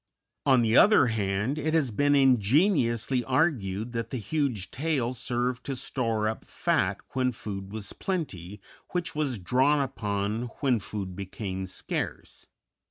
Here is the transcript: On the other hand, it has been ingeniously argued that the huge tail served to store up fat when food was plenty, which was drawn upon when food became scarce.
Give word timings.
On 0.47 0.63
the 0.63 0.75
other 0.75 1.05
hand, 1.13 1.59
it 1.59 1.75
has 1.75 1.91
been 1.91 2.15
ingeniously 2.15 3.23
argued 3.23 3.91
that 3.91 4.09
the 4.09 4.17
huge 4.17 4.71
tail 4.71 5.13
served 5.13 5.63
to 5.67 5.75
store 5.75 6.27
up 6.27 6.43
fat 6.43 6.97
when 7.13 7.31
food 7.31 7.71
was 7.71 7.93
plenty, 7.93 8.61
which 8.93 9.13
was 9.13 9.37
drawn 9.37 9.79
upon 9.79 10.45
when 10.59 10.79
food 10.79 11.15
became 11.15 11.67
scarce. 11.67 12.47